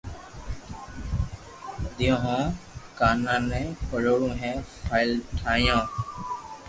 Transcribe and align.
ديئو 1.95 2.15
ھين 2.25 2.41
ڪانا 2.97 3.35
ني 3.49 3.63
پڙاويو 3.89 4.29
ھين 4.41 4.55
قابل 4.87 5.09
ٺايو 5.37 5.79